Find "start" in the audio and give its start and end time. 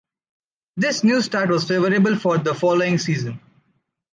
1.21-1.51